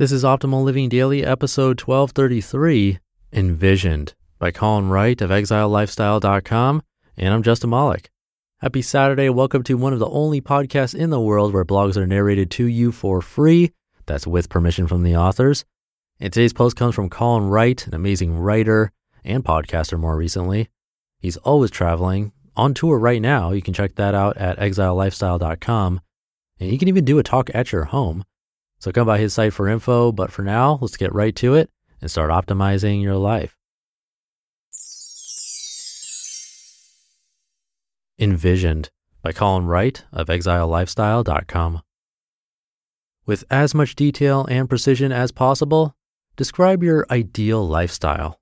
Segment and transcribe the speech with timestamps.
[0.00, 3.00] This is Optimal Living Daily, episode 1233,
[3.34, 6.82] Envisioned by Colin Wright of ExileLifestyle.com.
[7.18, 8.08] And I'm Justin Malik.
[8.60, 9.28] Happy Saturday.
[9.28, 12.64] Welcome to one of the only podcasts in the world where blogs are narrated to
[12.64, 13.72] you for free.
[14.06, 15.66] That's with permission from the authors.
[16.18, 20.70] And today's post comes from Colin Wright, an amazing writer and podcaster more recently.
[21.18, 23.50] He's always traveling, on tour right now.
[23.50, 26.00] You can check that out at exilelifestyle.com.
[26.58, 28.24] And you can even do a talk at your home.
[28.80, 30.10] So come by his site for info.
[30.10, 33.56] But for now, let's get right to it and start optimizing your life.
[38.18, 38.90] Envisioned
[39.22, 41.82] by Colin Wright of exilelifestyle.com.
[43.26, 45.94] With as much detail and precision as possible,
[46.36, 48.40] describe your ideal lifestyle.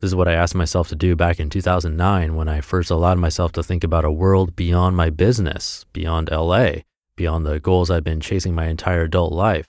[0.00, 3.18] This is what I asked myself to do back in 2009 when I first allowed
[3.18, 6.82] myself to think about a world beyond my business, beyond LA,
[7.18, 9.66] beyond the goals I've been chasing my entire adult life.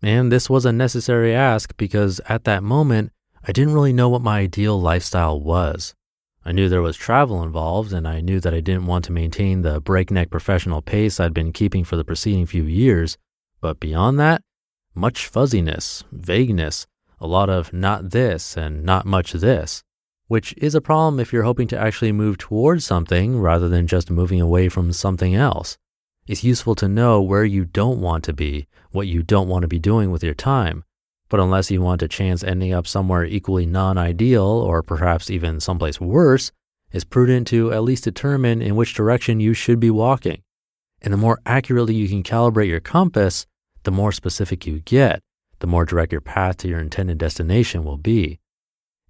[0.00, 3.10] And this was a necessary ask because at that moment,
[3.42, 5.94] I didn't really know what my ideal lifestyle was.
[6.44, 9.62] I knew there was travel involved, and I knew that I didn't want to maintain
[9.62, 13.16] the breakneck professional pace I'd been keeping for the preceding few years.
[13.62, 14.42] But beyond that,
[14.94, 16.86] much fuzziness, vagueness,
[17.18, 19.82] a lot of not this and not much this,
[20.26, 24.10] which is a problem if you're hoping to actually move towards something rather than just
[24.10, 25.78] moving away from something else.
[26.26, 29.68] It's useful to know where you don't want to be, what you don't want to
[29.68, 30.84] be doing with your time.
[31.28, 35.60] But unless you want a chance ending up somewhere equally non ideal or perhaps even
[35.60, 36.50] someplace worse,
[36.92, 40.42] it's prudent to at least determine in which direction you should be walking.
[41.02, 43.46] And the more accurately you can calibrate your compass,
[43.82, 45.20] the more specific you get,
[45.58, 48.38] the more direct your path to your intended destination will be.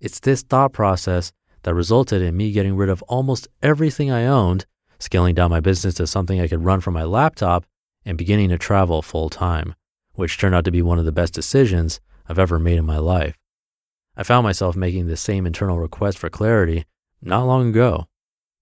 [0.01, 1.31] It's this thought process
[1.63, 4.67] that resulted in me getting rid of almost everything I owned,
[5.05, 7.65] scaling down my business to something I could run from my laptop,
[8.05, 9.75] and beginning to travel full time,
[10.15, 12.99] which turned out to be one of the best decisions I've ever made in my
[12.99, 13.37] life.
[14.17, 16.85] I found myself making the same internal request for clarity
[17.21, 18.07] not long ago.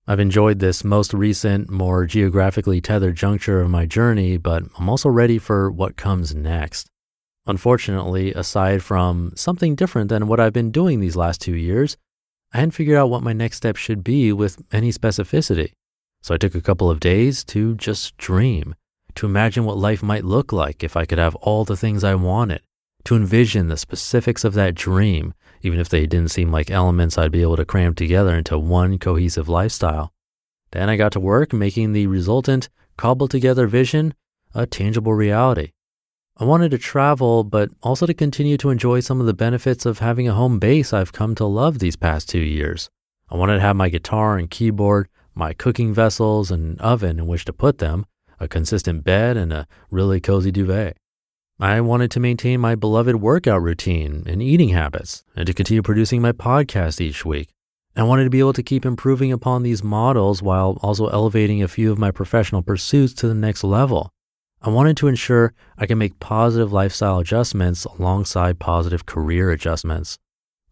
[0.07, 5.09] I've enjoyed this most recent, more geographically tethered juncture of my journey, but I'm also
[5.09, 6.89] ready for what comes next.
[7.47, 11.97] Unfortunately, aside from something different than what I've been doing these last two years,
[12.53, 15.73] I hadn't figured out what my next step should be with any specificity.
[16.23, 18.75] So I took a couple of days to just dream,
[19.17, 22.15] to imagine what life might look like if I could have all the things I
[22.15, 22.63] wanted,
[23.05, 27.33] to envision the specifics of that dream, even if they didn't seem like elements I'd
[27.33, 30.13] be able to cram together into one cohesive lifestyle.
[30.71, 34.15] Then I got to work making the resultant, cobbled together vision
[34.55, 35.73] a tangible reality.
[36.37, 39.99] I wanted to travel, but also to continue to enjoy some of the benefits of
[39.99, 42.91] having a home base I've come to love these past two years.
[43.29, 47.45] I wanted to have my guitar and keyboard, my cooking vessels and oven in which
[47.47, 48.07] to put them,
[48.41, 50.97] a consistent bed, and a really cozy duvet.
[51.61, 56.21] I wanted to maintain my beloved workout routine and eating habits, and to continue producing
[56.21, 57.51] my podcast each week.
[57.95, 61.69] I wanted to be able to keep improving upon these models while also elevating a
[61.69, 64.11] few of my professional pursuits to the next level.
[64.63, 70.19] I wanted to ensure I can make positive lifestyle adjustments alongside positive career adjustments.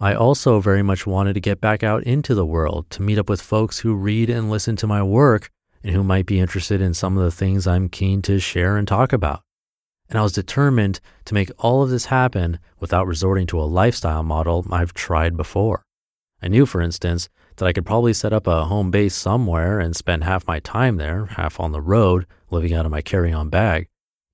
[0.02, 3.28] I also very much wanted to get back out into the world to meet up
[3.28, 5.50] with folks who read and listen to my work
[5.84, 8.88] and who might be interested in some of the things I'm keen to share and
[8.88, 9.42] talk about.
[10.08, 14.22] And I was determined to make all of this happen without resorting to a lifestyle
[14.22, 15.84] model I've tried before.
[16.42, 19.94] I knew, for instance, that I could probably set up a home base somewhere and
[19.94, 23.50] spend half my time there, half on the road, living out of my carry on
[23.50, 23.86] bag.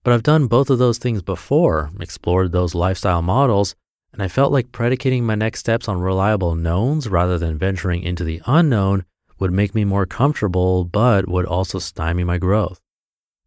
[0.05, 3.75] But I've done both of those things before, explored those lifestyle models,
[4.17, 8.25] and I felt like predicating my next steps on reliable knowns rather than venturing into
[8.25, 9.05] the unknown
[9.39, 12.81] would make me more comfortable, but would also stymie my growth.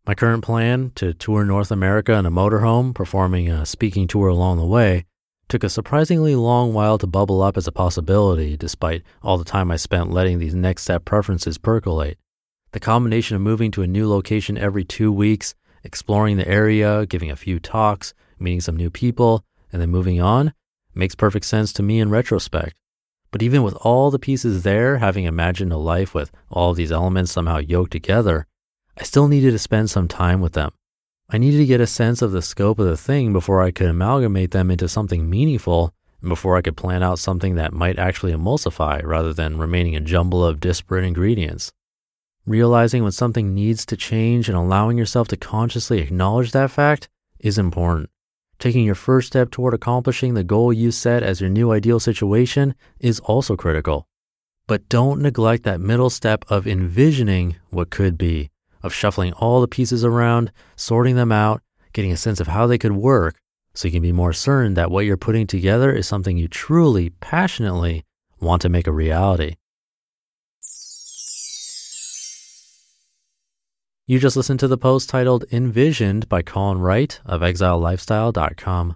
[0.06, 4.58] My current plan to tour North America in a motorhome, performing a speaking tour along
[4.58, 5.06] the way,
[5.48, 9.72] took a surprisingly long while to bubble up as a possibility, despite all the time
[9.72, 12.20] I spent letting these next step preferences percolate.
[12.74, 17.32] The combination of moving to a new location every two weeks, exploring the area, giving
[17.32, 20.54] a few talks, meeting some new people, and then moving on
[21.00, 22.76] makes perfect sense to me in retrospect.
[23.32, 27.32] But even with all the pieces there, having imagined a life with all these elements
[27.32, 28.46] somehow yoked together,
[28.98, 30.72] I still needed to spend some time with them.
[31.30, 33.88] I needed to get a sense of the scope of the thing before I could
[33.88, 38.34] amalgamate them into something meaningful and before I could plan out something that might actually
[38.34, 41.72] emulsify rather than remaining a jumble of disparate ingredients.
[42.48, 47.08] Realizing when something needs to change and allowing yourself to consciously acknowledge that fact
[47.40, 48.10] is important.
[48.60, 52.76] Taking your first step toward accomplishing the goal you set as your new ideal situation
[53.00, 54.06] is also critical.
[54.68, 58.52] But don't neglect that middle step of envisioning what could be,
[58.84, 61.62] of shuffling all the pieces around, sorting them out,
[61.94, 63.40] getting a sense of how they could work
[63.74, 67.12] so you can be more certain that what you're putting together is something you truly,
[67.22, 68.04] passionately
[68.42, 69.56] want to make a reality.
[74.10, 78.96] You just listened to the post titled Envisioned by Colin Wright of exilelifestyle.com.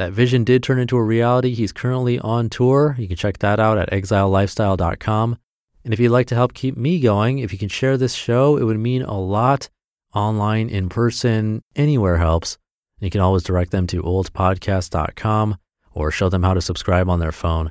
[0.00, 1.52] That vision did turn into a reality.
[1.52, 2.96] He's currently on tour.
[2.98, 5.36] You can check that out at exilelifestyle.com.
[5.84, 8.56] And if you'd like to help keep me going, if you can share this show,
[8.56, 9.68] it would mean a lot.
[10.14, 12.56] Online, in person, anywhere helps.
[12.98, 15.58] And you can always direct them to oldpodcast.com
[15.92, 17.70] or show them how to subscribe on their phone.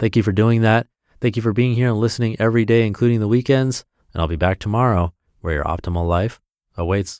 [0.00, 0.88] Thank you for doing that.
[1.20, 3.84] Thank you for being here and listening every day, including the weekends.
[4.12, 6.40] And I'll be back tomorrow where your optimal life
[6.76, 7.16] awaits.